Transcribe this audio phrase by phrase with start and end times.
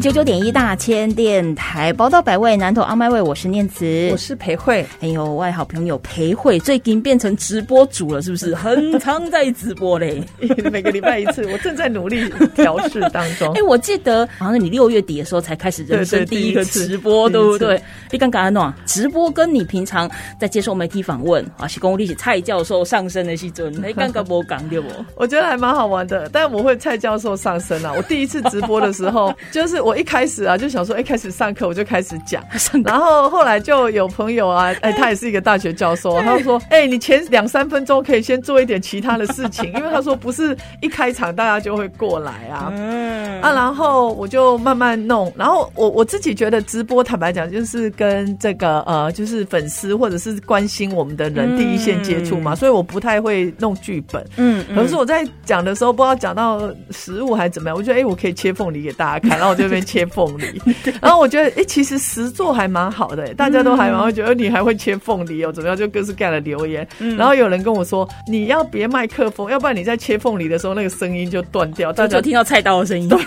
[0.00, 4.84] 九九点一大千电台报道百位南投阿麦位，我是念慈，我是裴慧。
[5.00, 8.54] 哎呦，外好朋友裴慧最近变成直播主了，是不是？
[8.56, 10.22] 很常在直播嘞，
[10.72, 11.46] 每个礼拜一次。
[11.52, 13.52] 我正在努力调试当中。
[13.54, 17.80] 哎，我记得好像你六月底的时候才开始人生第一个直播，对不对？
[18.10, 24.88] 你刚刚讲直播跟你平常在接受媒体访问啊，是公立起蔡教授上身的时阵，你刚刚不讲对不？
[25.16, 27.92] 我觉得还蛮好玩的，但我会蔡教授上身啊。
[27.94, 30.56] 我第一次直播的时候，就是我一开始啊。
[30.56, 32.42] 就想说，一开始上课我就开始讲，
[32.84, 43.40] 然后后来就有朋友啊， 哎，他也是一个大学教授，他就说，哎，你前两三分钟可以先做一点其他的事情， 因为他说不是一开场大家就会过来啊，嗯。
[43.40, 60.60] 啊，然后我就慢慢弄，然后我我自己觉得直播，坦白讲，就是跟这个呃，就是粉丝或者是关心我们的人第一线接触嘛，所以我不太会弄剧本，嗯，可是我在讲的时候，不知道讲到食物还是怎么样，我觉得哎，我可以切凤梨给大家看，然后我这边切凤梨。
[61.00, 65.76] 然后我觉得，哎，其实实做还蛮好的，大家都还蛮会觉得你还会切凤梨哦，怎么样？
[65.76, 66.86] 就各式各样的留言。
[67.16, 73.08] 然后有人跟我说，你要别麦克风，要不然你在切凤梨的时候，那个声音就断掉，大家听到菜刀的声音。
[73.12, 73.18] 对，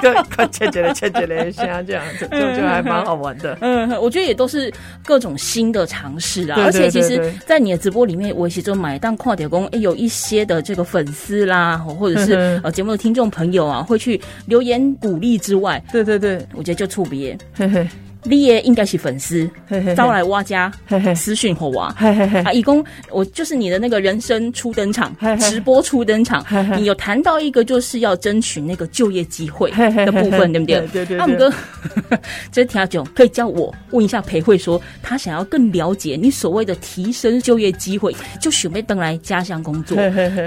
[0.00, 3.56] 对，快切切嘞，切切嘞，像这样子，就就还蛮好玩的。
[3.60, 4.72] 嗯，我觉得也都是
[5.04, 6.60] 各种新的尝试啊。
[6.64, 17.36] 而且其实，在你的直播里面，我其实买当跨点工，哎，有一些的这个粉丝啦，或者是呃节目的听众朋友啊，会去留言鼓励之外，对对对，我觉得就触别。
[17.54, 17.86] 嘿嘿。
[18.28, 19.48] 你也应该是粉丝，
[19.96, 20.72] 招来挖家
[21.14, 21.94] 私讯或挖
[22.44, 22.52] 啊！
[22.52, 26.44] 义工，我就是你的那个人生初登场，直播初登场，
[26.76, 30.84] 你有谈到一个就是要争取那个就业机会的部分，对不对？
[30.88, 31.18] 对对。
[31.18, 31.48] 阿姆哥，
[32.50, 39.96] 这条九可以叫我问一下裴慧，说他想要更了解你所谓的提升就业机会，就准备登来家乡工作，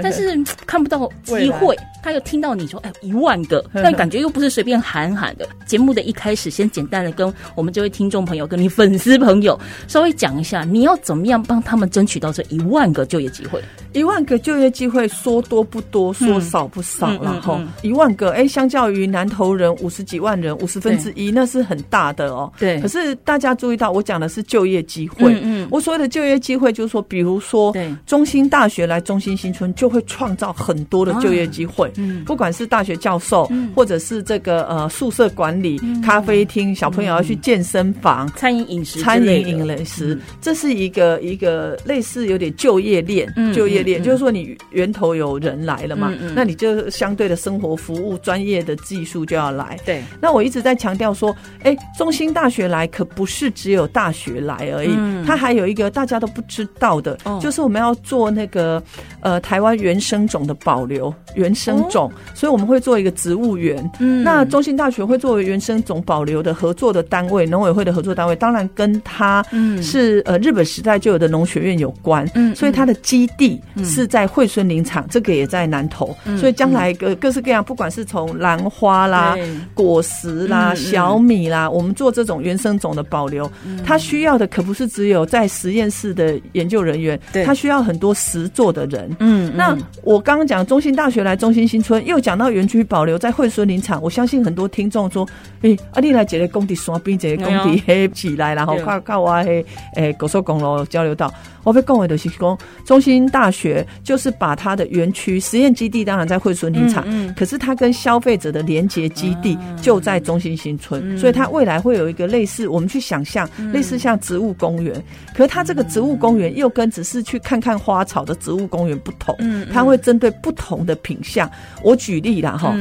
[0.02, 1.74] 但是看不到机会。
[2.02, 5.46] 他又听到你说，哎，一万个， 但感觉又不是随便喊喊的。
[5.66, 13.62] 节目的一开始，先简单的跟我们这位听众朋友、跟你粉丝朋友稍微讲一下，你要怎么样帮他们争取到这一万个就业机会？
[13.92, 17.60] 一万个就业机会，说多不多，说少不少了哈。
[17.82, 22.52] 一万个，哎，相较于南投人五十几万人，五十分之一，那是很大的哦。
[22.58, 22.80] 对。
[22.80, 25.32] 可是大家注意到，我讲的是就业机会。
[25.34, 25.68] 嗯嗯。
[25.70, 27.74] 我所谓的就业机会，就是说，比如说，
[28.06, 31.89] 中心大学来中心新村，就会创造很多的就业机会。
[31.96, 49.78] 嗯，不管是大学教授，或者是这个呃宿舍管理、咖啡厅，小朋友要去健身房、餐饮饮食、餐饮饮食，这是一个一个类似有点就业链，就业链就是说你源头有人来了嘛，那你就相对的生活服务专业的技术就要来。
[49.84, 54.90] 对，那我一直在强调说，哎，中心大学来可不是只有大学来而已，
[55.26, 58.82] 它还有一个大家都不知道的，就是我们要做那个
[59.20, 62.10] 呃台湾原生种的保留，原生种。
[62.34, 69.44] 所以我们会做一个植物园，嗯，那中心大学会作为原生种保留的合作的单位，农委会的合作单位，当然跟它
[69.82, 79.36] 是呃日本时代就有的农学院有关，嗯，所以它的基地是在惠孙林场，这个也在南投，所以将来各各式各样，不管是从兰花啦、
[79.74, 83.50] 果实啦、小米啦，我们做这种原生种的保留，
[83.84, 92.04] 它需要的可不是只有在实验室的研究人员，它需要很多实做的人，嗯，那我刚刚讲中心大学来中心新村。
[92.04, 95.26] 又讲到园区保留在惠孙林场，我相信很多听众说
[95.62, 99.64] ：“诶，阿丽来这个工地山边，这个工地黑起来，然后靠靠我黑
[99.94, 101.32] 诶高速公路交流道。”
[101.62, 114.94] 我被讲的是讲，中心大学就是把它的园区实验基地当然在惠孙林场，嗯可是它跟消费者的连接基地就在中心新村，所以它未来会有一个类似，我们去想象类似像植物公园，
[115.34, 119.36] 可是它这个植物公园又跟只是去看看花草的植物公园不同，
[119.70, 121.48] 它会针对不同的品相。
[121.82, 122.74] 我举例啦哈，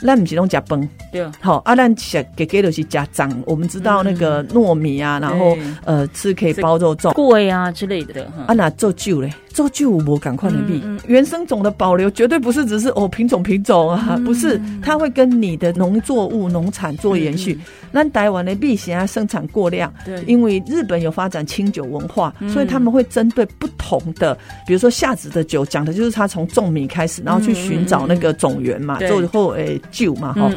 [0.00, 8.24] 那唔是拢加崩，对，好，阿兰吃给给都是加脏，我们知道那个糯米啊，然后呃吃可以包肉粽、桂啊之类的。
[8.46, 10.82] 啊，那做酒嘞，做酒我赶快的币。
[11.06, 17.58] 原生种的保留绝对不是只是哦品种品种啊，不是，它会跟你的农作物农产做延续。
[17.94, 24.34] 那台湾的币现在生产过量，对，因为日本有发展清酒文化，所以他们会针对不同的，
[24.66, 30.52] 比如说夏子的酒，讲的就是他从种米开始，然后去寻找那个种源嘛，最后诶酒嘛哈。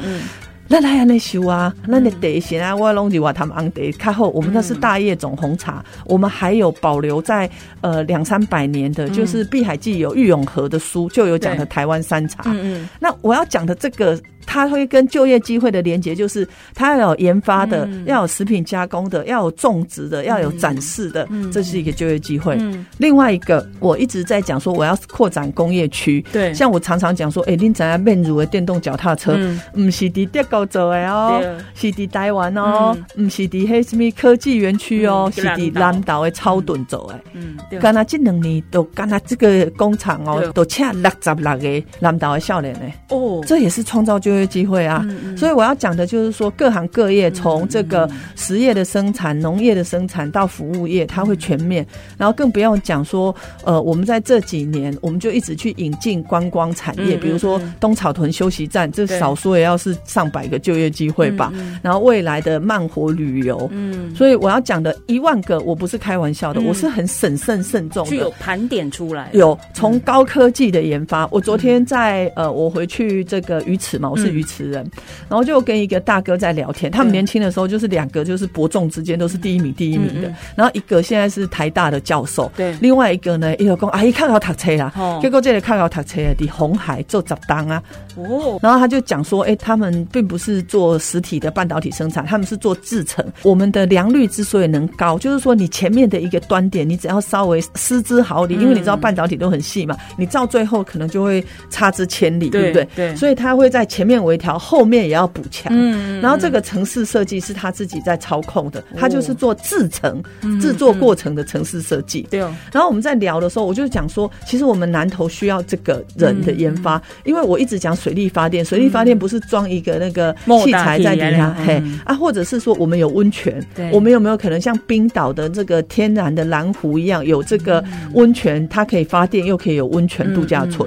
[0.67, 7.49] 那来安尼修啊，那你得先啊，我拢是话他们安得看后，我们那是大叶种红茶，我们还有保留在
[7.81, 12.41] 呃两三百年的，就是碧海记有玉永和的书就有讲的台湾山茶。
[12.47, 14.19] 嗯嗯，那我要讲的这个。
[14.45, 22.57] 它会跟就业机会的连接，就是它要有研发的，要有食品加工的，要有种植的，要有展示的，这是一个就业机会。
[22.97, 26.23] 另外一个，我一直在讲说，我要扩展工业区。
[26.31, 29.35] 对，像我常常讲说，哎，你怎样面如的电动脚踏车，
[29.73, 31.41] 唔是伫德国做的哦，
[31.73, 37.19] 是伫台湾哦，唔是伫黑什么科技园区哦，是伫南岛的超顿做的。
[37.33, 42.81] 嗯，刚才这两年都刚才这个工厂哦，都请六十六个南岛的少年呢。
[43.09, 44.34] 哦，这也是创造就。
[44.43, 45.05] 机会啊，
[45.37, 51.85] 所以我要讲的就是说，各行各业从这个实业的生产、农业的生产到服务业，它会全面。
[52.17, 61.53] 然后更不用讲说，呃，我们在这几年，我们就一直去引进观光产业，比如说东草屯休息站，这少说也要是上百个就业机会吧。
[61.83, 69.29] 然后未来的慢活旅游，嗯，所以我要讲的一万个，我不是开玩笑的，我是很审慎慎重的，有盘点出来。
[69.33, 74.24] 有从高科技的研发，我昨天在呃，我回去这个鱼池嘛，我是。
[74.29, 74.85] 鱼池人，
[75.29, 76.91] 然后就跟一个大哥在聊天。
[76.91, 80.33] 他们年轻的时候就是两个，就是伯仲之间都是第一名、第一名的。
[80.55, 82.75] 然后一个现在是台大的教授，对。
[82.81, 84.91] 另外一个呢，一个讲阿姨看到读车啦，
[85.21, 87.83] 结果这里看到读车的红海做杂当啊。
[88.15, 88.59] 哦。
[88.61, 93.23] 然后他就讲说，哎，他们并不是做实体的半导体生产，他们是做制成。
[93.43, 102.87] 我们的良率之所以能高，就是说你前面的一个端点，你只要稍微失之毫厘，因为你知道半导体都很细嘛，你到最后可能就会差之千里，对不对？
[102.95, 103.15] 对。
[103.15, 104.14] 所以他会在前面。
[104.23, 110.21] 微调后面也要补强，嗯，然后这个城市设计是他自己在操控的，他就是做制成
[110.61, 112.25] 制作过程的城市设计。
[112.29, 120.33] 对，然后我们在聊的时候，我就讲说，其实我们南投需要这个人的研发，因为我一直讲水力发电，水力发电不是装一个那个
[120.63, 127.83] 器材在底下，嘿啊，或者是说我们有温泉，我们有没有可能像冰岛的这个天然的蓝湖一样，有这个
[128.13, 130.85] 温泉，它可以发电又可以有温泉度假村。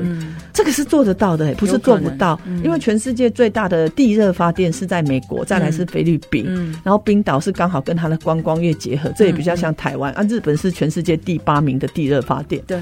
[0.59, 2.37] 这个是做得到的，不是做不到。
[2.65, 6.45] 因为全世界最大的地热发电是在美国，再来是菲律宾，
[6.83, 10.13] 然后冰岛是刚好跟它的观光业结合，这也比较像台湾。
[10.15, 12.61] 啊，日本是全世界第八名的地热发电。
[12.67, 12.77] 对。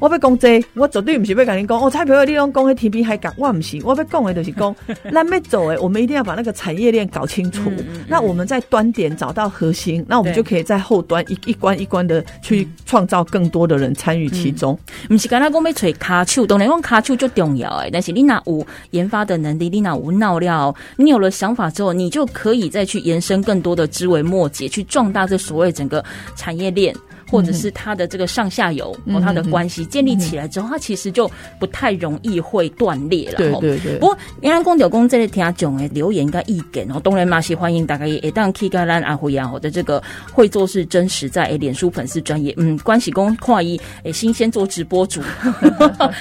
[0.00, 1.78] 我要讲这，我绝对不是要跟你讲。
[1.78, 3.78] 哦，彩票你拢讲迄天边海港，我不是。
[3.84, 4.74] 我要讲的就是讲，
[5.12, 7.70] 咱要走诶，我们一定要把那个产业链搞清楚。
[8.08, 14.76] 那我们在端点找到核心，那我们就可以在后端一一关一关的去创造更多的人参与其中。
[15.06, 17.90] 不是刚才讲要吹卡丘，当然讲卡丘就重要诶。
[17.92, 26.02] 但是你那有研发的能力，你那有闹料，你有了想法之后，你就可以再去延伸更多的枝微末节，去壮大这所谓整个
[26.34, 26.94] 产业链。
[27.30, 33.36] 或者是他的这个上下游和他的关系建立起来之后，他其实就不太容易会断裂了。
[33.36, 33.98] 对对对。
[33.98, 45.20] 不过，原来公九公这里听讲诶，留言应该意见哦，当然嘛是欢迎大家也当 K 加兰阿辉啊，我的这个会做是真实在诶，脸书粉丝专业嗯，关系公跨一诶，新鲜做直播主，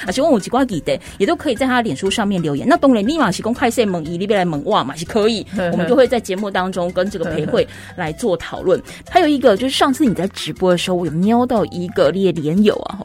[0.05, 2.67] 而且问我几挂几的，也都可以在他脸书上面留言。
[2.67, 8.79] 那当然立马是公快线猛一里边来猛哇嘛是可以，我们就会在节目当中跟这个培慧来做讨论。
[9.09, 10.98] 还有一个就是上次你在直播的时候。
[10.99, 11.11] 我有？
[11.13, 12.99] 瞄到一个列连友啊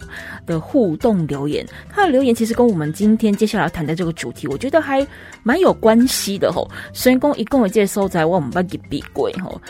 [0.47, 5.07] 的互动留言，他的留言其实跟我们今天接下来谈的这个主题，我觉得还
[5.43, 5.73] 蛮有？
[5.73, 6.71] 关系的吼。
[6.93, 7.69] 神功一共有？
[7.69, 9.61] 介收在我们班给比贵吼，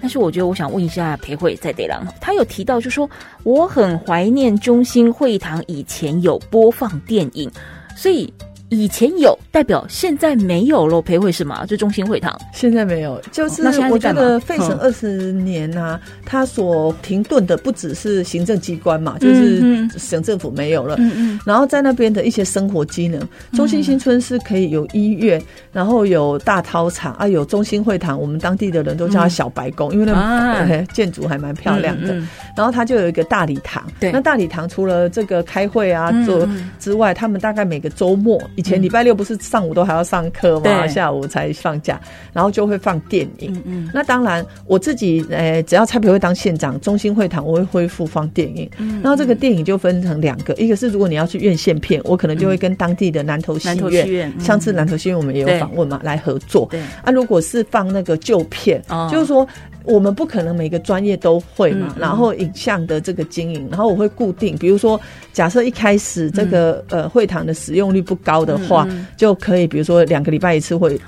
[0.00, 2.44] 但是我觉得我想问一下裴慧在对郎，他有？
[2.44, 3.08] 提到就说
[3.44, 6.38] 我很怀念中心会堂以前有？
[6.50, 7.50] 播放电影，
[7.96, 8.32] 所以。
[8.72, 11.02] 以前有代表，现在没有了。
[11.02, 11.66] 培会是吗？
[11.66, 20.94] 就中心会堂现在没有，就是我觉得费城二十年呐，它所停顿的不只是行政机关嘛，就是省政府没有了。
[20.98, 21.40] 嗯嗯。
[21.44, 23.20] 然后在那边的一些生活机能，
[23.52, 28.18] 中心新村是可以有医院，然后有大操场啊，有中心会堂。
[28.18, 32.14] 我们当地的人都叫它小白宫，因为那建筑还蛮漂亮的。
[32.56, 33.84] 然后它就有一个大礼堂。
[34.00, 34.12] 对。
[34.12, 36.48] 那大礼堂除了这个开会啊做
[36.78, 38.40] 之外，他们大概每个周末。
[38.62, 40.86] 以前礼拜六不是上午都还要上课吗？
[40.86, 42.00] 下午才放假，
[42.32, 43.52] 然后就会放电影。
[43.56, 43.90] 嗯嗯。
[43.92, 48.70] 那当然，我自己诶，只要蔡培会当县长，中心会堂我会恢复放电影。
[48.78, 49.00] 嗯。
[49.02, 53.68] 然后这个电影就分成两个，一个是如果你要去院线片，我可能就会跟当地的南投戏
[54.06, 56.68] 院，上次南投戏院我们也有访问嘛，来合作。
[56.70, 56.80] 对。
[57.02, 59.44] 啊，如果是放那个旧片，就是说。
[59.84, 61.94] 我们不可能每个专业都会嘛。
[61.98, 65.00] 然后影像的这个经营，然后我会固定，比如说，
[65.32, 68.86] 假设一开始这个呃会堂的使用率不高的话，
[69.16, 70.98] 就可以比如说两个礼拜一次会，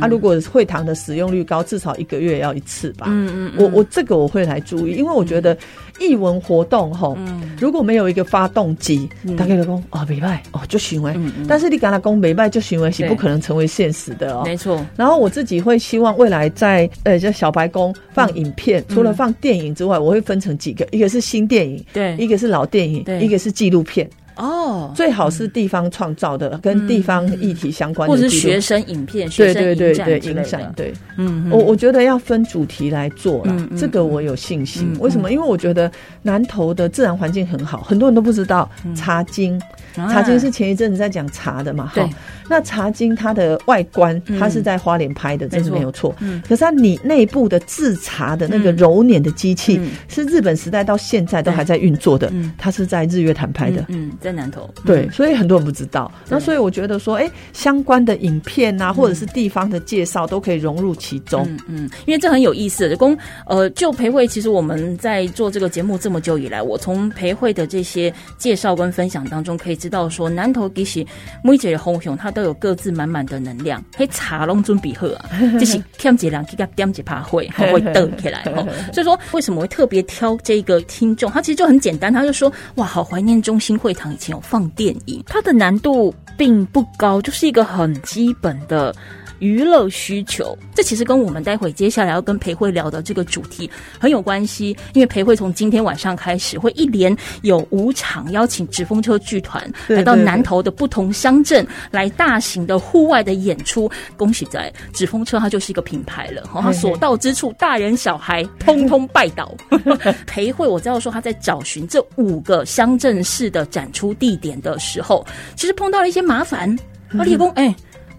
[0.00, 3.06] 啊，如果会堂的使用率高，至少一个月要一次吧。
[3.10, 5.56] 嗯嗯，我我这个我会来注意，因为我觉得。
[6.00, 7.16] 艺文活动吼，
[7.60, 11.14] 如果没有一个发动机，大概就讲哦，没卖哦就行为，
[11.46, 14.42] 但是你跟他讲没卖就行为是不可能成为现实的哦。
[14.44, 14.84] 没错。
[14.96, 24.08] 然后我自己会希望未来在呃，这小白宫放影片，除了放电影之外，我会分成几个，一个是新电影，对，一个是老电影，一个是纪录片。
[24.40, 30.72] 哦，最好是地方创造的，跟地方议题相关的，或者是学生影片、学生影展影展。
[30.74, 34.96] 对，嗯，我我觉得要分主题来做了，这个我有信心。
[34.98, 35.30] 为什么？
[35.30, 35.90] 因为我觉得
[36.22, 39.60] 南投的自然环境很好，很多人都不知道茶经。
[39.94, 41.86] 茶经是前一阵子在讲茶的嘛？
[41.86, 42.08] 哈，
[42.48, 46.14] 那茶经它的外观，它是在花莲拍的，这是没有错。
[46.20, 52.28] 嗯，可是它你内部的制茶的那个揉捻的机器，是日本时代到现在都还在运作的。
[52.32, 53.84] 嗯，它是在日月潭拍的。
[53.88, 54.68] 嗯，在南投。
[54.84, 56.10] 对，所以很多人不知道。
[56.28, 61.48] 那所以我觉得说，哎，相关的影片啊，或者是地方的介绍，都可以融入其中。
[61.66, 62.94] 嗯，因为这很有意思。
[62.96, 63.16] 公
[63.46, 71.04] 呃，就培慧，其实我们在做这个节目这么久以来，我从培慧的这些介绍跟分享当中，可以知道说，南投其实
[71.42, 73.82] 每一个红熊，它都有各自满满的能量。
[73.96, 78.44] 嘿，茶拢准备好啊， 就是添几两，给他点几趴会，会瞪起来。
[78.92, 81.30] 所以说，为什么会特别挑这个听众？
[81.32, 88.94] 他其实就很简单，他就说，哇，好怀念中心会堂以前有放电影，它的难度并不高，就是一个很基本的。
[89.40, 93.68] 娱乐需求，这其实跟我们待会接下来要跟裴慧聊的这个主题
[93.98, 94.76] 很有关系。
[94.94, 103.90] 因为裴慧从今天晚上开始，会一连有五场邀请纸风车剧团来到南投的不同乡镇来大型的户外的演出。
[104.16, 109.52] 恭喜在纸风车，它就是一个品牌了，它所到之处，大人小孩通通拜倒。
[110.26, 116.78] 裴慧，我知道说他在找寻这五个乡镇市的展出地点的时候，其实碰到了一些麻烦。
[117.16, 117.74] 阿立功，哎。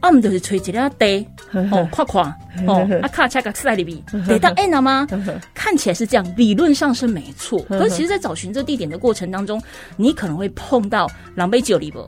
[0.10, 2.24] 我们就是吹几条地哦，夸夸
[2.67, 5.08] 哦，啊卡恰个塞里边，得到 N 了吗？
[5.53, 7.60] 看起来是这样，理论上是没错。
[7.63, 9.62] 可是其实，在找寻这地点的过程当中，
[9.98, 12.05] 你可能会碰到狼狈酒里不？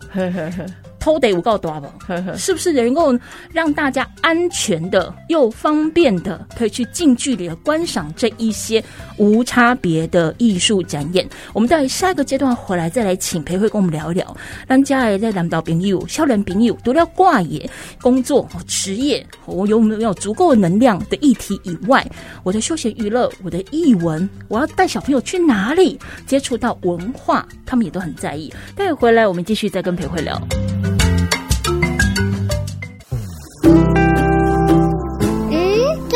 [1.03, 1.93] 偷得五告多吧？
[2.37, 3.13] 是不是能够
[3.51, 8.81] 让大家安全的又方便的，可以去近距离的观赏这一些
[9.17, 11.27] 无差别的艺术展演？
[11.51, 14.33] 我们在下一个阶段回来再来请裴慧跟我们聊一聊，
[14.65, 17.69] 让家也在南岛朋友、校园朋友都要挂野
[18.01, 22.09] 工作、职业，我有没有足够的能量的议题以外，
[22.43, 28.53] 我的休闲娱乐、我的艺文，我要带小朋友去哪里接触到文化，他们也都很在意。
[28.73, 30.41] 待会回来，我们继续再跟裴慧聊。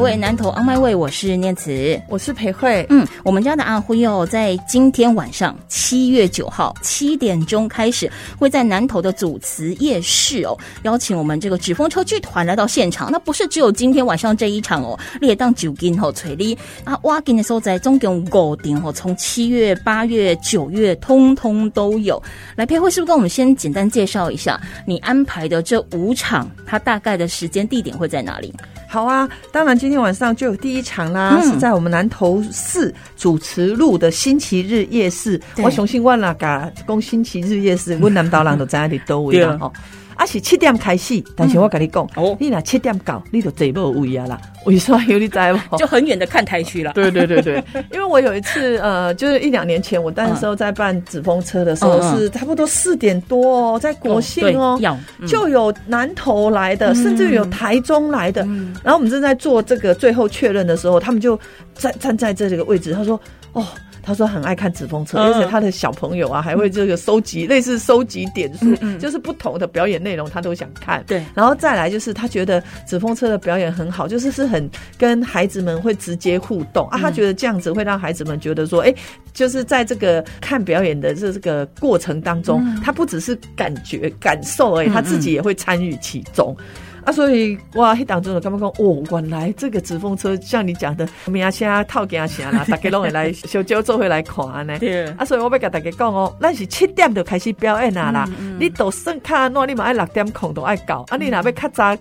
[0.00, 2.86] 位南投阿麦位，我是念慈，我是裴慧。
[2.88, 13.12] 嗯，我们家的阿辉哦，在今天晚上七月九号七点钟开始，会在南投的祖祠夜市哦，邀请我们这个纸风车剧团来到现场。
[13.12, 22.20] 那不是只有今天晚上这一场哦，列当九金吼锤力啊，挖金的时候在总共五点哦，从七月、八月、九月，通通都有。
[22.56, 28.54] 来，裴慧是不是跟我们先简单介绍一下你安排的这五场，它大概的时间地点会在哪里？
[28.88, 35.40] 好啊，当然今天晚上就有第一场啦，是在我们南投市主持路的星期日夜市。
[35.62, 39.72] 我雄心万啦，噶讲星期日夜市，我南岛人都在那里都位啦吼。
[40.20, 44.38] 啊是七点开始，但是我跟你讲，哦，你若七点到，你就坐不位啊啦。
[44.66, 45.64] 为什么有你在吗？
[45.78, 46.92] 就很远的看台区了。
[46.92, 54.78] 对对对对， 因为我有一次呃，就是一两年前，我那时候在办纸风车的时候，是差不多四点多哦，在国信哦，
[55.26, 58.42] 就有南投来的，甚至有台中来的。
[58.84, 61.40] 然后我们正在做这个最后确认的时候，他们就
[61.74, 63.18] 站站在这个位置，他说
[63.54, 63.66] ：“哦。”
[64.10, 71.04] 他说很爱看纸风车，而且他的小朋友啊还会这个收集 类似收集点数，就是不同的表演内容他都想看。
[71.06, 76.98] 对，然后再来就是他觉得纸风车的表演很好，就是是很跟孩子们会直接互动啊。
[76.98, 78.92] 他觉得这样子会让孩子们觉得说，哎，
[79.32, 86.56] 就是在这个看表演的这这个过程当中，他不只是感觉感受而已，他自己也会参与其中。
[87.04, 94.78] 啊，所以哇，迄当中就感觉讲哦，原来这个纸风车像你讲的，名声套件啥啦， 大家拢会来小酒做回来看呢。
[94.78, 98.28] 对啊，所以我要甲大家讲哦，咱是七点就开始表演啊啦，
[98.58, 101.96] 你都算看喏，你嘛爱六点空都爱搞，啊，你若要较早？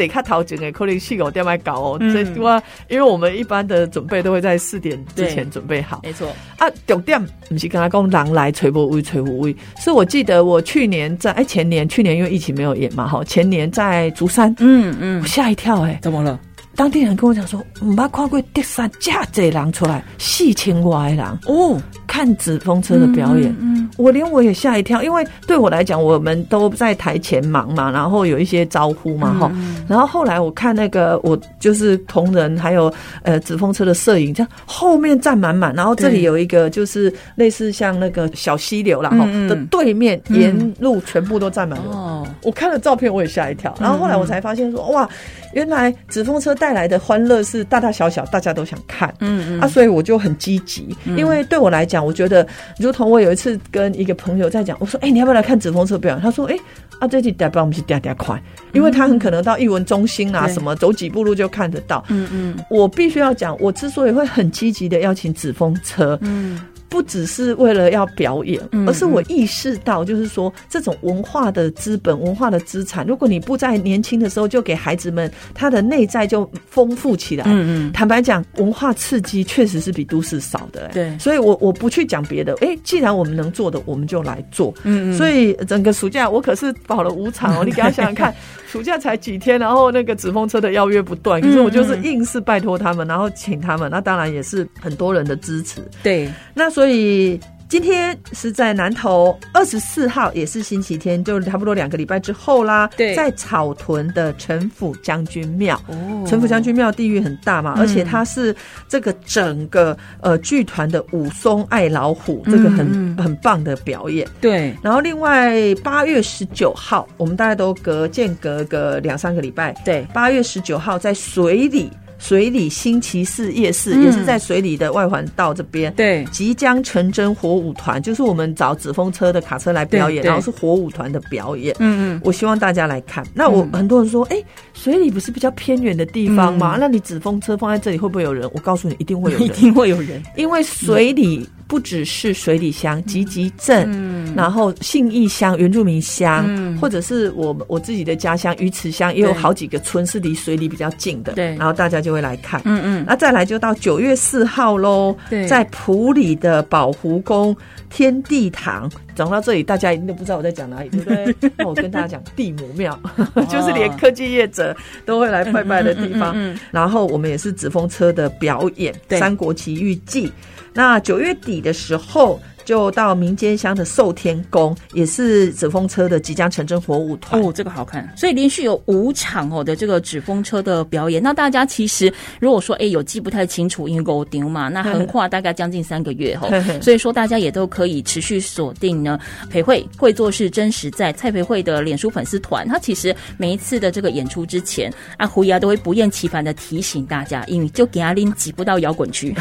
[0.00, 6.26] 这卡头前的可能四五点来搞哦，这我因为我们一般的准备都会在四点之前准备好，没错。
[6.56, 6.66] 啊。
[6.86, 16.40] 重点不是跟他讲狼来吹不威吹不威，是我记得我去年在哎前年去年因为疫情没有演嘛哈，前年在竹山，嗯嗯，吓一跳哎，怎么了？
[16.76, 21.26] 当地人跟我讲说，唔捌看过德山架这人出来，四千外人。
[21.46, 29.52] 哦，看纸风车的表演，嗯，我连我也吓一跳，因为对我来讲，我们都在台前忙嘛，然后有一些招呼嘛，哈，
[29.88, 32.92] 然后后来我看那个我就是同仁还有
[33.22, 45.08] 呃纸风车的摄影，这样后面站满满，然后这里有一个就是类似像那个小溪流了哈的对面沿路全部都站满了，哦，我看了照片我也吓一跳，然后后来我才发现说哇。
[45.52, 49.60] 原来纸风车带来的欢乐是大大小小大家都想看，嗯嗯。
[49.60, 52.46] 啊，所以我就很积极，因为对我来讲，我觉得
[52.78, 56.22] 如同我有一次跟一个朋友在讲，我说，哎，你要不要来看纸风车表演？
[56.22, 56.56] 他说，哎，
[56.98, 66.60] 啊，这期代表我们是嗲嗲快，因为他很可能到艺文中心啊，什么走几步路就看得到，嗯嗯，我必须要讲，我之所以会很积极的邀请纸风车，嗯。
[66.90, 77.44] 不只是为了要表演，而是我意识到，就是说这种文化的资本、文化的资产，如果你不在年轻的时候就给孩子们，他的内在就丰富起来。
[77.46, 77.92] 嗯嗯。
[77.92, 80.90] 坦白讲，文化刺激确实是比都市少的。
[80.92, 81.16] 对。
[81.18, 82.54] 所以我我不去讲别的。
[82.60, 84.74] 哎，既然我们能做的，我们就来做。
[84.82, 85.14] 嗯嗯。
[85.16, 88.34] 所以整个暑假我可是跑了五场哦， 你给他想想看，
[88.66, 95.80] 暑假才几天，然后那个纸风车的邀约不断，可是我就是硬是拜托他们，然后请他们，那当然也是很多人的支持。
[96.02, 96.28] 对。
[96.52, 97.40] 那所以。
[97.70, 102.90] 今天是在南投二十四号，也是星期天，就差不多两个礼拜之后啦。
[102.96, 108.52] 对，在草屯的陈府将军庙，哦，陈府将军庙地域很大嘛，而且它是
[108.88, 114.26] 这个整个呃剧团的武松爱老虎，这个很很棒的表演。
[114.40, 119.72] 对，然后另外八月十九号，我们大概都隔间隔个两三个礼拜。
[119.84, 121.88] 对，八月十九号在水里。
[122.20, 131.74] 水里星期四夜市也是在水里的外环道这边，对，即将成真火舞团，就是我们找纸风车的卡车来表演，然后是火舞团的表演。
[131.78, 133.24] 嗯嗯，我希望大家来看。
[133.34, 134.36] 那我很多人说，哎，
[134.74, 136.76] 水里不是比较偏远的地方吗？
[136.78, 138.48] 那你纸风车放在这里会不会有人？
[138.52, 141.48] 我告诉你，一定会有人， 一定会有人，因为水里。
[141.70, 143.88] 不只是水里乡、集集镇，
[144.34, 151.34] 然后信义乡、原住民乡，或者是我我自己的家乡鱼池乡，也有好几个村是离水里比较近的。
[151.34, 152.60] 对，然后大家就会来看。
[152.64, 155.16] 嗯嗯，那再来就到九月四号喽。
[155.30, 157.56] 对，在埔里的宝湖宫
[157.88, 161.50] 天地堂，讲到这里，大家一定都不知道我在讲哪里，对不对？
[161.56, 162.98] 那 我跟大家讲地母庙，
[163.48, 166.58] 就是连科技业者都会来拜拜的地方嗯。
[166.72, 170.26] 然后我们也是纸风车的表演，《三国奇遇记》。
[170.74, 172.40] 那九月底的时候。
[172.70, 178.08] 就到民间乡的寿天宫，也是纸风车的即将成真火舞团哦，这个好看。
[178.16, 181.20] 所以连续有五场哦的这个纸风车的表演。
[181.20, 186.48] 那大家其实如果说哎有记不太清楚，因为狗丢嘛，那横跨大概将近三个月哈，
[186.80, 189.18] 所以说大家也都可以持续锁定呢。
[189.50, 199.34] 裴慧会做事真实在蔡培慧的脸书粉丝团，他其实每一次的这个演出之前，阿胡牙都会不厌其烦的提醒大家，因为就给阿林挤不到摇滚区，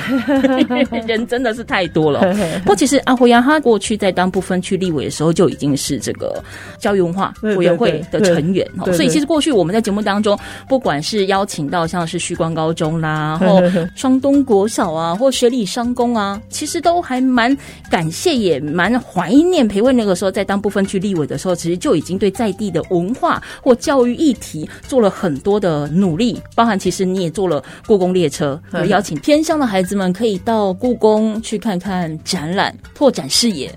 [1.06, 2.22] 人真的是太多了。
[2.62, 3.19] 不过其实阿。
[3.20, 6.42] 胡杨他过去在当不分区立委的时候就已经是这个
[6.78, 13.62] 教育文化委员会的成员，所以其实过去我们在节目当中，不管是邀请到像是旭光高中啦， 然后
[13.94, 17.56] 双东国小啊，或学理商工啊，其实都还蛮
[17.92, 32.74] 感谢，也蛮怀念裴慧那个时候在当不分区立委的时候，其实就已经对在地的文化或教育议题做了很多的努力，包含其实你也做了故宫列车，邀请偏乡的孩子们可以到故宫去看看展览。
[33.10, 33.74] 拓展视野。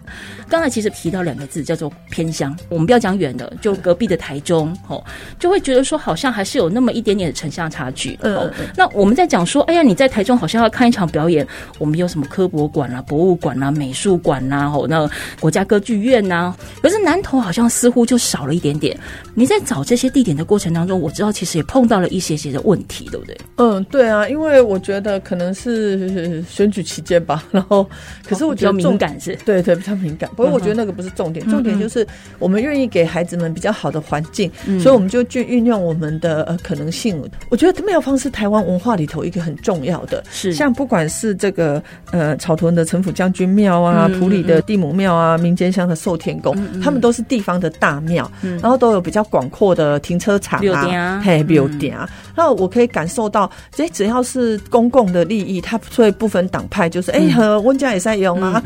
[0.47, 2.55] 刚才其实提到两个字，叫做偏乡。
[2.69, 5.03] 我们不要讲远的，就隔壁的台中，哦，
[5.39, 8.19] 就会觉得说好像还是有那么一点点的城乡差距。
[8.21, 11.47] 嗯，那我们在讲说，哎呀，你在台中好像要看一场表演，
[11.79, 15.09] 我们有什么科博馆啦、博物馆啦、美术馆啦，哦，那
[15.41, 18.95] 国家歌剧院呐，可是南投好像似乎就少了一点点。
[19.35, 23.39] 你在找这些地点的过程当中，我知道其实也碰到了一些些的问题，对不对？
[23.57, 27.89] 嗯，对啊，因为我觉得可能是选举期间吧，然后
[28.23, 29.12] 可是我觉得敏感。
[29.13, 29.37] 感是？
[29.45, 30.29] 对对，比较敏感。
[30.37, 32.07] 不过我觉得那个不是重点，重点就是
[32.39, 37.23] 我们愿意给孩子们比较好的环境，所以我们就去运用我们的呃可能性。
[37.51, 52.09] 我觉得妙方是台湾文化里头一个很重要的，是像不管是这个呃草屯的城府将军庙啊，埔里的地母庙啊，民间乡的寿天宫，他们都是地方的大庙，然后都有比较广阔的停车场啊，嘿，有点啊。
[52.35, 58.63] 那我可以感受到，这只要是公共的利益，它会不分党派，就是哎，和温家也在用啊。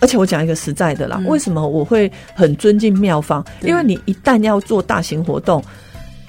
[0.00, 3.44] 而且我讲一个实在的啦，为什么我会很尊敬妙方？
[3.62, 5.62] 因为你一旦要做大型活动，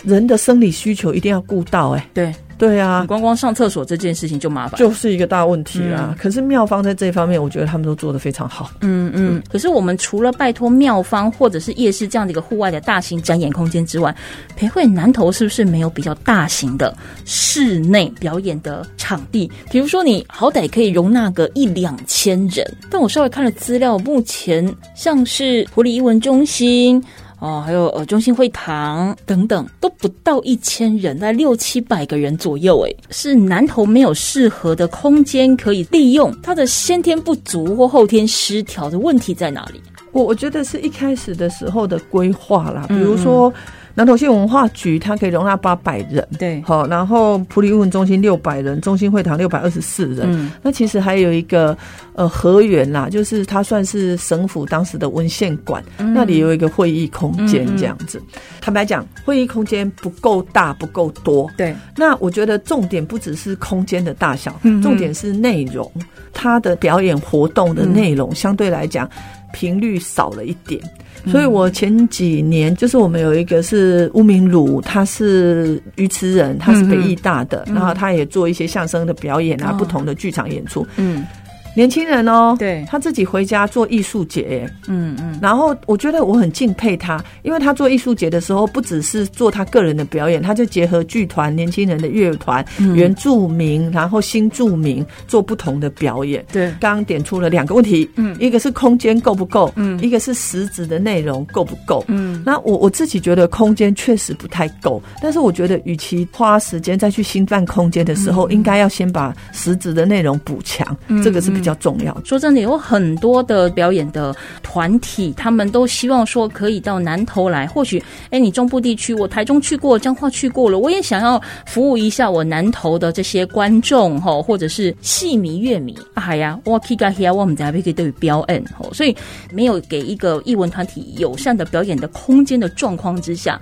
[0.03, 2.33] 人的生理需求一定要顾到，哎，对。
[2.61, 6.15] 对啊，光光上厕所这件事情就麻烦，就是一个大问题啊。
[6.19, 8.69] 可是妙方在这方面，我觉得他们都做的非常好。
[8.81, 9.41] 嗯嗯。
[9.51, 14.15] 可是我们除了拜托妙方或者是夜市这样的一个户外的大型展演空间之外，
[14.55, 16.95] 培会南头是不是没有比较大型的
[17.25, 19.51] 室内表演的场地？
[19.71, 22.63] 比如说，你好歹可以容纳个一两千人。
[22.91, 27.03] 但我稍微看了资料，目前像是普里艺文中心。
[27.41, 32.85] 哦，还有呃，中心会堂等等，都不到一千人，在六七百个人左右。
[32.85, 39.81] 哎，是南投没有适合的空间可以利用，它的先天不足或后天失调的问题在哪里？
[40.11, 43.51] 我我觉得是一开始的时候的规划啦，比如说。
[43.93, 51.77] 南投县文化局它可以容纳八百人，对，好，然后普里文中心六百人，中心会堂六百二十四人，嗯，那其实还有一个
[52.13, 58.21] 呃河源啦，就是它算是省府当时的文献馆，那里有一个会议空间这样子。
[58.61, 61.75] 坦白讲，会议空间不够大，不够多，对。
[61.97, 65.91] 那我觉得重点不只是空间的大小，重点是内容，
[66.31, 69.09] 它的表演活动的内容相对来讲
[69.51, 70.81] 频率少了一点。
[71.27, 80.85] 所以我前几年就是我们有一个是吴明儒，他是鱼池人，他是北艺大的，然后他也做一些相声的表演啊，不同的剧场演出。
[80.97, 81.23] 嗯。
[81.73, 96.45] 年轻人哦，对，他自己回家做艺术节，嗯嗯，然后我觉得我很敬佩他，因为他做艺术节的时候，不只是做他个人的表演，他就结合剧团、年轻人的乐团、原住民，然后新住民做不同的表演。
[96.51, 110.85] 对，刚刚点出了两个问题，嗯，一个是空间够不够，嗯，一个是实质的内容够不够，嗯，那我我自己觉得空间确实不太够，但是我觉得与其花时间再去新办空间的时候，应该要先把实质的内容补强，
[111.23, 111.60] 这个是。
[111.61, 112.19] 比较重要。
[112.25, 117.67] 说真的，有很多的表演的团体，他们都希望说可以到南投来。
[117.67, 125.95] 或许，哎，你中部地区，我台中去过，彰化去过了，我也想要服务一下我南投的这些观众哈，或者是戏迷乐迷。
[126.15, 129.15] 哎呀，我可以跟我们在可以对于表演吼，所以
[129.53, 133.61] 没有给一个艺文团体友善的表演的空间的状况之下，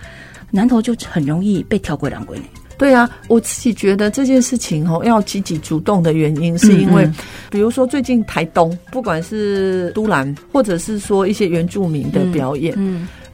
[0.52, 2.40] 南投就很容易被挑过两鬼。
[2.80, 7.08] 对啊，我自己觉得这件事情哦，要积极主动的原因，是因为，
[7.52, 12.74] 比如说最近台东，不管是都兰，或者是说一些原住民的表演。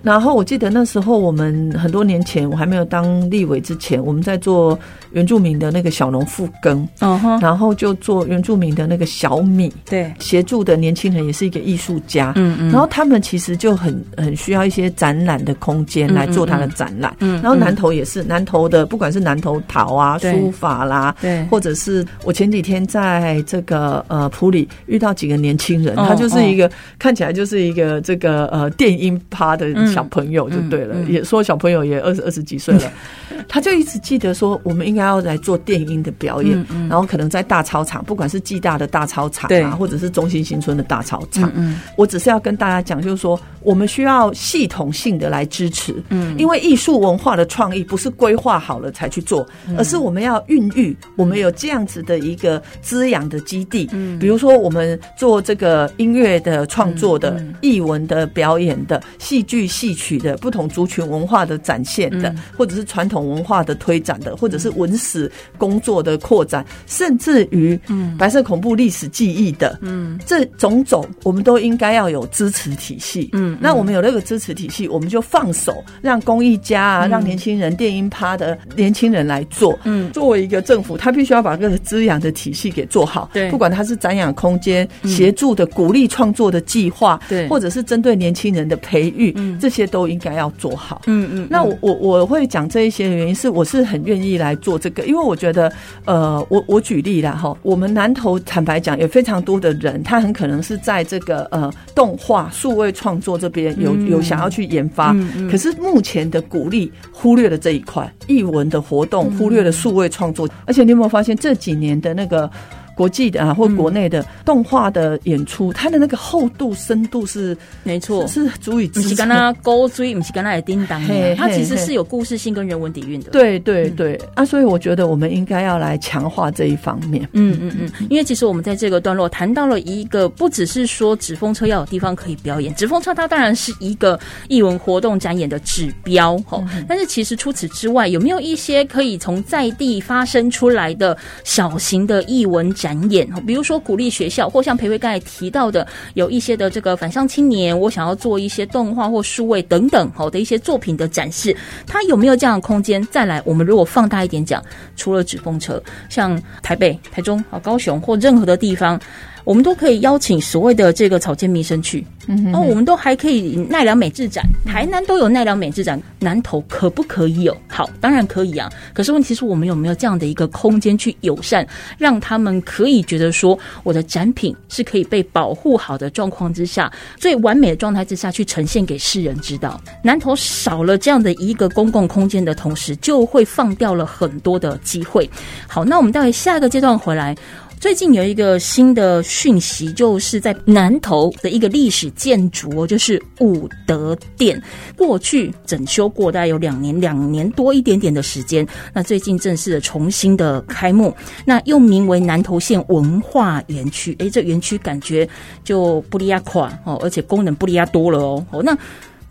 [0.06, 4.78] 然后我记得那时候我们很多年前，我还没有当立委之前，我们在做
[5.14, 29.66] 原住民的那个小农复耕，嗯哼，然后就做原住民的那个小米，对，协助的年轻人也是一个艺术家，嗯嗯，然后他们其实就很很需要一些展览的空间来做他的展览，嗯，然后南投也是南投的，不管是南投陶啊、书法啦，对，或者是我前几天在这个呃普里遇到几个年轻人，他就是一个看起来就是一个这个呃电音趴的。
[29.96, 32.92] 小朋友就对了，也说小朋友也二十二十几岁了，
[33.48, 41.50] 他就一直记得说，我们应该要来做电音的表演，然后可能在大操场，不管是暨大的大操场啊，或者是中心新村的大操场。
[41.56, 53.88] 嗯，我只是要跟大家讲，就是说，我们需要系统性的来支持，嗯，因为艺术文化的创意不是规划好了才去做，而是我们要孕育，我们有这样子的一个滋养的基地。
[53.94, 59.96] 嗯，比如说我们做这个音乐的创作的、艺文的表演的、戏剧戏。
[59.96, 67.80] 曲的不同族群文化的展现的，或者是传统文化的推展的，或者是文史工作的扩展，甚至于
[68.18, 73.30] 白色恐怖历史记忆的，嗯，这种种我们都应该要有支持体系。
[73.32, 79.80] 嗯，那我们有那个支持体系，我们就放手让公益家啊，让年轻人电音趴的年轻人来做。
[79.86, 83.30] 嗯，作为一个政府，他必须要把这个滋养的体系给做好。
[83.34, 89.76] 对，不管他是展养空间、协助的鼓励创作的计划，对，或者是针对年轻人的培育，嗯，这。
[89.76, 91.02] 些都应该要做好。
[91.06, 95.70] 嗯嗯，那我我我会讲这一些的原因是，我是很愿意来做这个，因为我觉得，
[96.06, 105.14] 呃，我我举例了哈，我们南投坦白讲，有非常多的人，他很可能是在这个呃动画数位创作这边有有想要去研发，
[105.52, 112.50] 可是目前的鼓励忽略了这一块，译文的活动忽略了数位创作，而且你有没有发现这几年的那个？
[112.96, 119.04] 国际的啊或国内的动画的演出，它的那个厚度深度是没错，是足以支撑。
[119.04, 121.02] 不是跟他勾追，不是跟他来叮当，
[121.36, 123.32] 它其实是有故事性跟人文底蕴的。
[123.32, 127.28] 对对对啊，所以我觉得我们应该要来强化这一方面。
[127.34, 136.64] 嗯嗯嗯，因为其实我们在这个段落谈到了一个，不只是说纸风车要有地方可以表演，纸风车它当然是一个艺文活动展演的指标哦。
[136.88, 143.28] 但是其实除此之外，有没有一些可以从在地发生出来的小型的艺文展展演？
[143.48, 153.04] 比如说鼓励学校，或像裴威刚才提到的，有一些的这个返乡青年，我想要做一些动画或数位等等好的一些作品的展示，他有没有这样的空间？
[153.08, 154.64] 再来，我们如果放大一点讲，
[154.96, 159.02] 除了纸风车，像台北、台中、啊高雄或任何的地方。
[159.46, 167.56] 我们都可以邀请所谓的这个草间弥生去，嗯哦，我们都还可以奈良美智展，台南都有奈良美智展，南投可不可以有？
[167.68, 168.70] 好，当然可以啊。
[168.92, 171.66] 可是问题是我们有没有这样的一个空间去友善，
[171.98, 179.80] 让他们可以觉得说，我的展品是可以被保护好的状况之下，最完美的状态之下去呈现给世人知道。
[180.02, 185.30] 南投少了这样的一个公共空间的同时，就会放掉了很多的机会。
[185.68, 187.36] 好，那我们待会下一个阶段回来。
[187.80, 194.62] 最近有一个新的讯息，就是在南投的一个历史建筑哦，就是武德殿。
[194.98, 198.68] 过去整修过，大概有两年，两年多一点点的时间。
[198.94, 204.16] 那最近正式的重新的开幕，那又名为南投县文化园区。
[204.20, 205.28] 诶，这园区感觉
[205.64, 208.46] 就不利亚垮哦，而且功能不利亚多了哦。
[208.52, 208.76] 哦，那。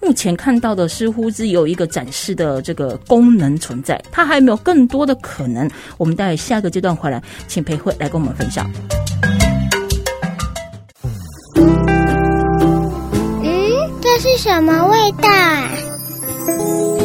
[0.05, 5.69] 目前看到的似乎只有一个展示的这个功能存在，它还有没有更多的可能？
[5.97, 8.71] 我们待下个阶段回来，请裴慧来跟我们分享。
[11.57, 13.51] 嗯，
[14.03, 15.29] 这是什么味道？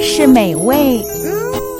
[0.02, 1.02] 是美味、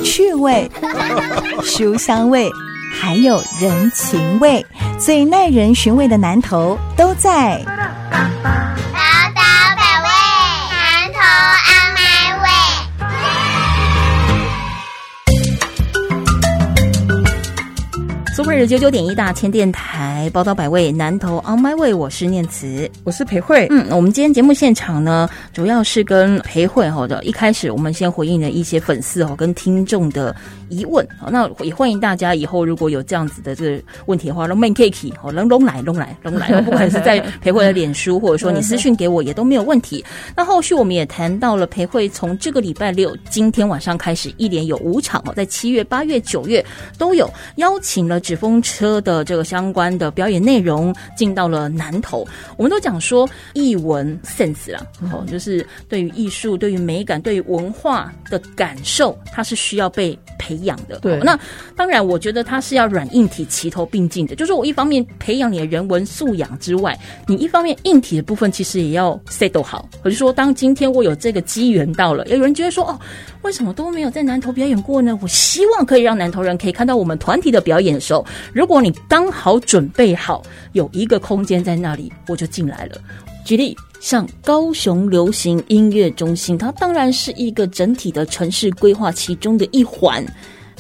[0.06, 0.72] 趣味、
[1.64, 2.50] 书香味，
[2.94, 4.66] 还有人情味，
[4.98, 7.62] 最耐人寻味的南头都在。
[18.40, 23.68] 苏慧的九九点一大千电台报道百位南投 On My Way，我是念慈，我是裴慧。
[23.70, 27.22] 嗯，我们今天节目现场呢，主要是跟裴慧哈的。
[27.26, 30.34] 一开始我们先回应了一些粉丝哦跟听众的
[30.70, 40.02] 疑问，好，那也欢迎大家以后如果有这样子的这个问题的话，龙 man cake 哦，龙龙来龙来龙来，不管是在裴慧的脸书，或者说你私讯给我也都没有问题。
[40.34, 46.66] 那后续我们也谈到了裴慧从这个礼拜六今天晚上开始，一连有五场哦，在七月、八月、九月
[46.98, 48.18] 都有邀请了。
[48.30, 52.24] 纸风车的这个相关的表演内容进到了南投，
[52.58, 61.00] 我们都讲说艺文 sense 啦，哦，就是对于艺术、对于美感、对于文化的感受，它是需要被培养的。
[61.00, 61.36] 对，那
[61.76, 64.36] 当然，我觉得它是要软硬体齐头并进的。
[64.36, 69.90] 就是我一方面培养你的人文素养之外，你一方面硬体的部分其实也要 set 好。
[70.04, 73.00] 我就说，当今天我有这个机缘到了，有人觉得说，哦，
[73.42, 75.18] 为什么都没有在南投表演过呢？
[75.20, 78.19] 我希望可以让南投人可以看到我们团体的表演的时候。
[78.54, 83.02] 如果你刚好准备好有一个空间在那里，我就进来了。
[83.46, 90.24] 举例，像高雄流行音乐中心，它当然是一个整体的城市规划其中的一环，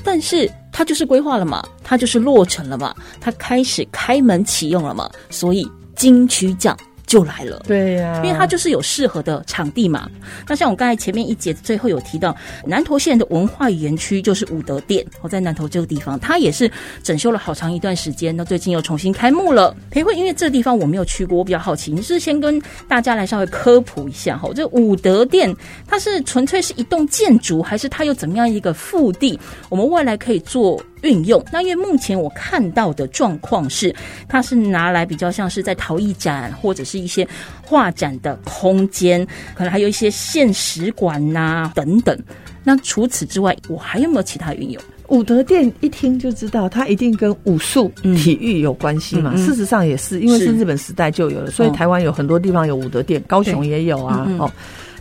[0.03, 6.77] 但是它就是规划了嘛，它就是落成了嘛，它开始开门启用了嘛，所以金曲奖。
[7.09, 10.07] 就来了，对呀，因为它就是有适合的场地嘛。
[10.47, 19.75] 那像我刚才前面一节最后有提到，南投县的文化园区就是武德殿，我在南投这个地方，它也是整修了好长一段时间，那最近又重新开幕了。
[19.89, 24.47] 培慧，因为这个地方我没有去过，我比较好奇，你是先跟大家来稍微科普一下哈。
[24.55, 25.51] 这武德殿
[25.87, 29.39] 它是纯粹是一栋建筑，还是它有怎么样一个腹地？
[29.67, 30.79] 我们未来可以做。
[31.01, 33.93] 运用那因为目前我看到的状况是，
[34.27, 37.27] 它是拿来比较像是在陶艺展或者是一些
[37.63, 42.17] 画展的空间，可能还有一些现实馆呐等等。
[42.63, 44.81] 那除此之外，我还有没有其他运用？
[45.07, 49.35] 武德殿一听就知道，它一定跟武术、体育有关系嘛。
[49.37, 54.27] 事实上也是，因为是日本时代就有了，所以台湾有很多地方有武德殿，高雄也有啊。
[54.37, 54.51] 哦。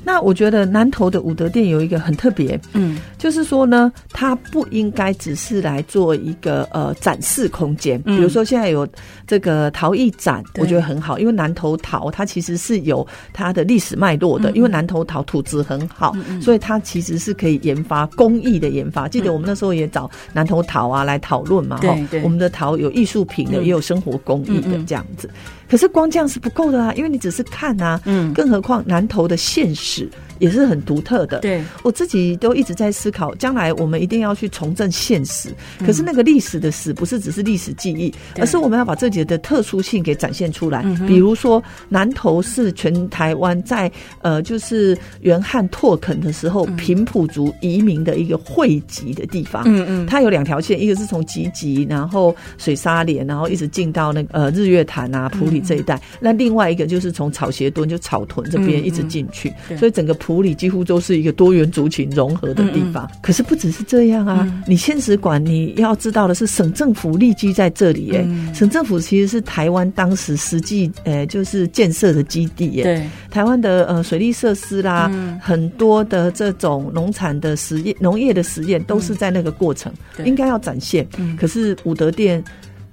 [0.04, 8.00] 那我觉得南投的武德殿有一个很特别，嗯，就是说呢，它不应该只是来做一个呃展示空间。
[8.02, 8.88] 比如说现在有
[9.26, 19.08] 这个陶艺展，我觉得很好，因为南投陶它其实是有它的历史脉络的，因为南投陶土质很好，所以它其实是可以研发工艺的研发。
[19.08, 25.28] 记得我们那时候也找南投陶啊来讨论嘛，哈，我们的陶有艺术品的，也有生活工艺的这样子。
[25.68, 31.38] 可是光这样是不够的啊，因为你只是看啊，嗯，更何况南投的现实也是很独特的。
[31.40, 35.50] 对我自己都一直在思考，将来我们一定要去重振现实。
[35.84, 40.82] 可是那个历史的史，不是只是历史记忆，而是我们要把自己的特殊性给展现出来。
[41.06, 43.90] 比如说，南投是全台湾在
[44.22, 49.62] 呃，就是元汉拓垦的时候，平埔族移民的一个汇集的地方。
[49.66, 56.00] 嗯嗯，它有两条线，一个是从集集，然后水沙连，然后一直进到那个呃日月潭啊、普里这一带。
[56.20, 59.52] 那另外一个就是从草鞋墩，就草屯这边一直进去。
[59.78, 63.10] 所以整个埔里几乎都是一个多元族群融合的地方。
[63.22, 68.28] 可是不只是这样啊，你现实馆你要知道的是，省政府立基在这里耶。
[68.52, 72.82] 省政府其实是台湾当时实际呃就是建设的基地耶。
[72.82, 75.10] 对，台湾的呃水利设施啦，
[75.40, 79.90] 很多的这种农产的实验、农业的实验都是在那个过程，
[80.26, 81.08] 应该要展现。
[81.38, 82.44] 可是武德殿。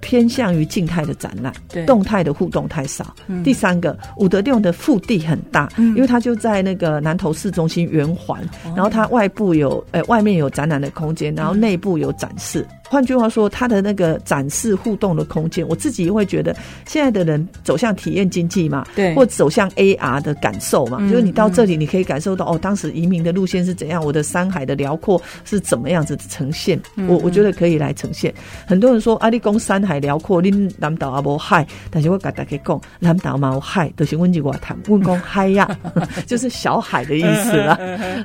[0.05, 1.51] 偏向于静态的展览，
[1.87, 3.15] 动态的互动太少。
[3.43, 8.39] 第三个，武德殿的腹地很大，因为它就在那个南投市中心圆环，
[8.75, 12.63] 然后它外部有，呃，外面有展览的空间，然后内部有展示。
[12.95, 16.55] 换句话说，它的那个展示互动的空间，我自己会觉得，
[16.87, 26.79] 现在的人走向体验经济嘛，对，或走向 AR 的感受嘛，就是你到这里，你可以感受到哦，当时移民的路线是怎样，我的山海的辽阔是怎么样子呈现，
[27.09, 28.33] 我我觉得可以来呈现。
[28.65, 35.69] 很多人说阿里公山海辽阔，恁南岛阿无海，但是我跟大家讲，南岛嘛有海，都是问句话谈，问讲海呀，
[36.25, 37.77] 就是小海的意思啦。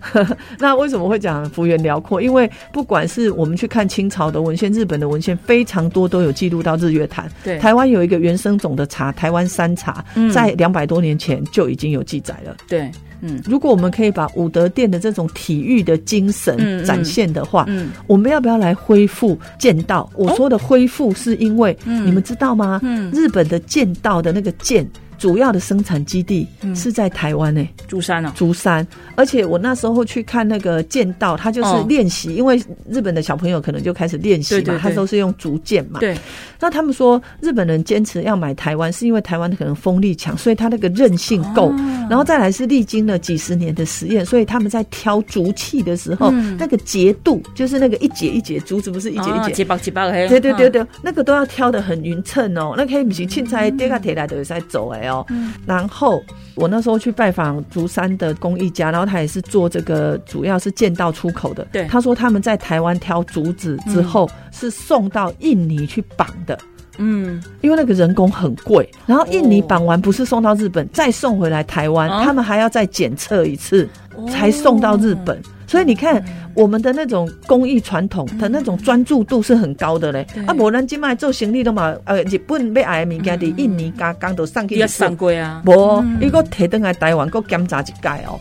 [0.61, 2.22] 那为什么会讲幅员辽阔？
[2.22, 7.30] 因为不管是我们去看清朝的文献，日本的文献非常多，都有记录到日月潭。
[7.42, 12.54] 对，台湾有一个原生种的茶，台湾山茶，在两百多年前就已经有记载了。
[12.68, 12.90] 对，
[13.22, 20.10] 嗯，如果我们可以把武德殿的这种体育的精神展现的话，嗯，我们要不要来恢复剑道？
[20.14, 22.78] 我说的恢复是因为，你们知道吗？
[22.82, 24.86] 嗯，日本的剑道的那个剑。
[25.20, 28.85] 主要的生产基地是在台湾呢，竹山哦，竹山。
[29.16, 36.00] 而且我那时候去看那个剑道，他就是练习，因为日本的小朋友可能就开始练习嘛，他都是用竹剑嘛。
[36.00, 36.16] 对。
[36.59, 41.70] 那他们说日本人坚持要买台湾，是因为台湾可能风力强，所以他那个韧性够。
[42.09, 52.72] 然后再来是历经了几十年的实验，所以他们在挑竹器的时候，那个节度就是那个一节一节竹子不是一节一节，节包节包对对对对，那个都要挑的很匀称哦。
[52.74, 55.09] 那可以不行青菜跌下铁来的在走哎。
[55.10, 55.26] 哦，
[55.66, 56.22] 然后
[56.54, 61.66] 我那时候去拜访竹山的工艺家，然后他也是做这个，主要是剑道出口的。
[61.72, 66.58] 对，他说他们在台湾挑竹子之后，是送到印尼去绑的。
[66.98, 73.88] 嗯，因为那个人工很贵，然后印尼绑完不是送到日本，再送回来台湾，他们还要再检测一次，
[74.29, 75.40] 才送到日本。
[75.66, 76.22] 所以你看，
[76.55, 80.26] 我们的那种工艺传统的那种专注度是很高的嘞。
[80.46, 85.62] 啊，无人今麦做行李都嘛，呃，日本要爱的物件的印尼加刚都上去，要上过啊。
[85.64, 88.40] 无，一个提登来台湾，个检查一届哦。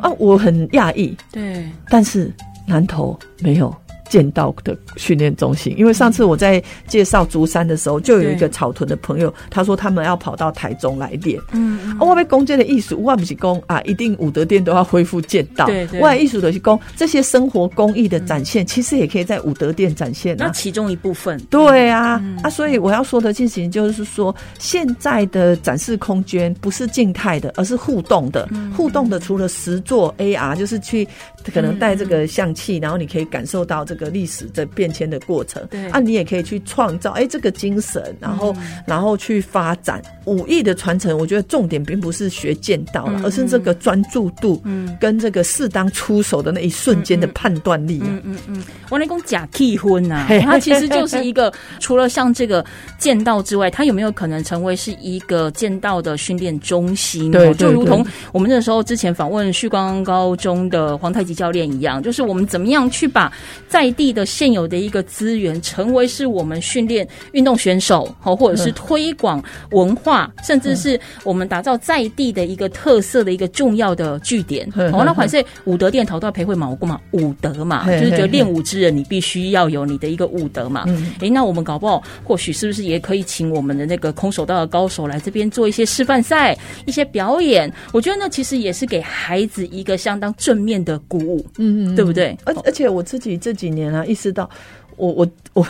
[0.00, 1.16] 啊，我很讶异。
[1.32, 2.32] 对，但是
[2.64, 3.74] 南投没有。
[4.10, 11.40] 剑道的训练中心，因为上次我在介绍竹山的时候，就有一个草屯的朋友，他说他们要跑到台中来练。
[11.52, 15.64] 嗯，外面弓箭的艺术，外不是攻啊，一定武德殿都要恢复剑道。
[15.66, 20.36] 对对，外艺术的是攻这些生活工艺的展现，其实也可以在武德殿展现。
[20.36, 21.40] 那其中一部分。
[21.48, 28.48] 对啊，啊，所以我要说的进行就是说，现在的展示空间不是静态的，而是互动的。
[28.76, 31.06] 互动的除了实做 AR，就是去
[31.54, 33.99] 可能带这个相器，然后你可以感受到这个。
[34.00, 35.88] 个历史的变迁的过程，对。
[35.90, 41.16] 啊，你也可以去创造哎这个精神，然后然后去发展武艺的传承。
[41.18, 48.00] 我觉得重点并不是学剑道了，而是这个专注度，嗯，跟这个适当出手的那一瞬间的判断力。
[48.04, 52.64] 嗯嗯嗯，我来讲假替婚呐，它其实就是一个 除了像这个
[52.98, 57.30] 剑道之外，它有没有可能成为是一个剑道的训练中心？
[57.30, 63.32] 对，就如同我们那时候之前访问旭光高中的皇太极教练一样，就是我们怎么样去把
[63.68, 74.68] 在地的现有的一个资源，成为是我们训练运动选手，好，或者是推广文化，甚至是我们打造在地的一个特色的一个重要的据点。
[74.92, 80.84] 哦，那款是武德殿头都要培会嘛，我嘛武德嘛，就是觉得练武之人，你必须要有你的一个武德嘛。
[81.20, 87.72] 哎，那我们搞不好，或许是不是也可以请我们的那个空手道的高手来这边做一些示范赛、一些表演？
[87.92, 92.36] 我觉得那其实也是给孩子一个相当正面的鼓舞，嗯嗯，对不对？
[92.44, 94.04] 而而且我自己这几年啊。
[94.10, 94.50] 意识到，
[94.96, 95.64] 我我我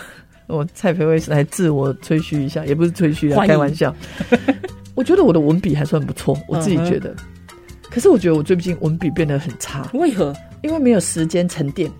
[0.50, 3.94] 我蔡培慧是来自我吹嘘一下，也不是吹嘘啊，开玩笑。
[4.94, 7.14] 我觉得我的文笔还算不错，我自己觉得。
[7.90, 10.34] 可是我觉得我最近文笔变得很差，为何？
[10.62, 11.90] 因为没有时间沉淀。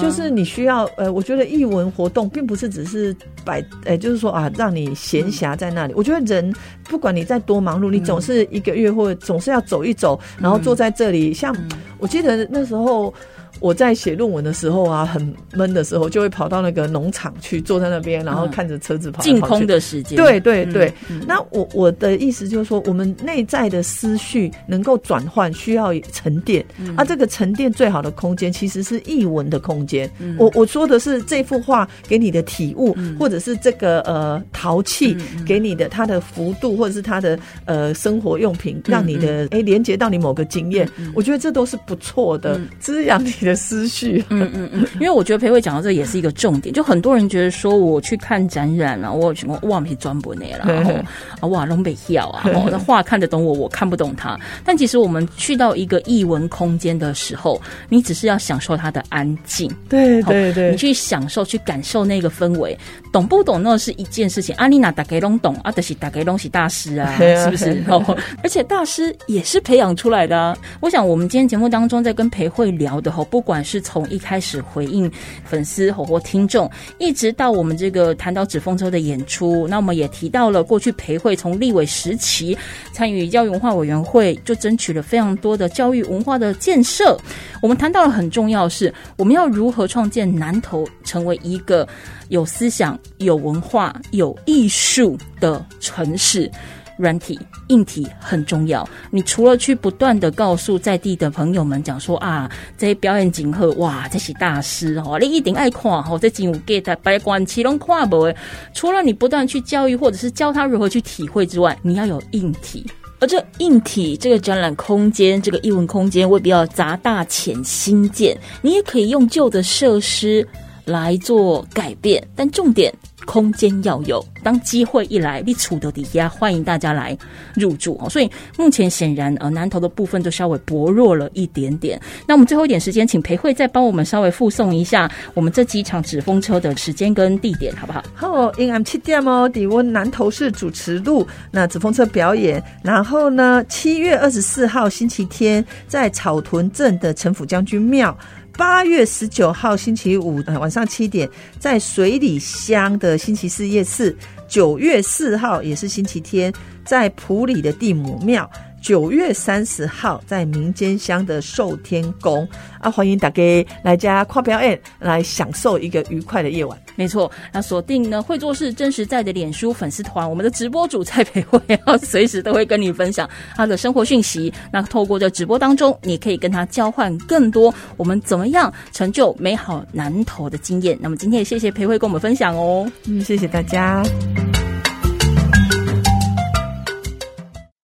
[0.00, 5.94] 就是你需要呃，我觉得译文活动并不是只是摆，呃，就是说啊，让你闲暇在那里。
[5.96, 11.34] 我觉得人不管你在多忙碌，你总是一个月或总是要走一走，然后坐在这里。
[11.34, 11.56] 像
[11.98, 13.12] 我记得那时候。
[13.60, 19.22] 我在写论文的时候啊，很闷的时候，就会跑到那个农场去，坐在那边，然后看着车子跑。
[19.22, 20.16] 净空的时间。
[20.16, 20.92] 对对对。
[21.26, 26.64] 那我我的意思就是说，我们内在的思绪能够转换，需要沉淀。
[26.96, 30.10] 啊，这个沉淀最好的空间其实是译文的空间。
[30.38, 35.16] 我我说的是这幅画给你的体悟，或者是这个呃陶器
[35.46, 40.88] 给你的它的幅度，或者是它的呃生活用品，让你的哎连接到你某个经验。
[41.14, 43.45] 我觉得这都是不错的，滋养你。
[43.46, 50.92] 的思绪，嗯嗯嗯，因为我觉得裴慧讲到这也是一个重点，就很多人觉得说我去看展览啊，我什么忘皮专博内了，然后
[51.40, 54.38] 啊哇龙北要啊，我的画看得懂我，我看不懂他。
[54.64, 62.76] 但其实我们去到一个艺文空间的时候，你只是要享受它的安静，对对对，你去享受去感受那个氛围，
[63.12, 64.54] 懂不懂那是一件事情。
[64.56, 67.82] 阿丽娜打给龙懂，阿德西打给龙是大师 啊，是不是？
[67.88, 68.02] 哦
[68.42, 70.56] 而且大师也是培养出来的。
[70.80, 73.24] 我想我们今天节目当中在跟裴慧聊的吼。
[73.26, 75.12] 不不管是从一开始回应
[75.44, 82.56] 粉丝或听众，一直到我们这个谈到纸风车的演出，那我们也提到了过去培会从立委时期
[82.94, 87.14] 参与教育文化委员会，就争取了非常多的教育文化的建设。
[87.60, 91.86] 我们谈到了很重要是，我们要如何创建南投成为一个
[92.30, 96.50] 有思想、有文化、有艺术的城市。
[96.96, 97.38] 软体、
[97.68, 98.88] 硬体很重要。
[99.10, 108.32] 你除了去不断的告诉在地的朋友们讲说啊，这些表演景贺哇，这些大师哦，你一定爱看哦，这景舞 get 白关七龙跨不？
[108.74, 112.86] 除了你不断去教育或者是教他如何去体会之外，你要有硬体。
[113.18, 120.46] 而这硬体，这个展览空间，这个艺文空间未必要砸大钱新建，你也可以用旧的设施
[120.86, 122.90] 来做改变，但重点。
[123.24, 127.18] 空间要有，当机会一来，你处的底下欢迎大家来
[127.56, 128.08] 入住哦。
[128.08, 132.00] 所以目前显然呃南投的部分就稍微薄弱了一点点。
[132.28, 138.04] 那我们最后一点时间，请裴慧再帮我们稍微附送一下我们这几场纸风车的时间跟地点，好不好？
[138.14, 142.62] 好，阴暗七点哦，底温南投市主持路那纸风车表演。
[142.84, 148.16] 然后呢，七月二十四号星期天在草屯镇的陈府将军庙。
[148.56, 151.28] 八月十九号星期五晚上七点，
[151.58, 154.16] 在水里乡的星期四夜市。
[154.48, 156.52] 九月四号也是星期天，
[156.84, 158.48] 在埔里的地母庙。
[158.86, 162.48] 九月三十号在民间乡的寿天宫
[162.80, 163.42] 啊，欢迎大家
[163.82, 166.78] 来家跨表演，来享受一个愉快的夜晚。
[166.94, 174.52] 没错，那锁定呢会做事真实在的脸书粉丝团，我们的直播主蔡培慧，要随时都会跟你分享他的生活讯息。
[174.70, 180.96] 那透过这直播当中，你可以跟他交换更多我们怎么样成就美好南投的经验。
[181.00, 184.04] 那么今天也谢谢培慧跟我们分享哦，嗯，谢谢大家。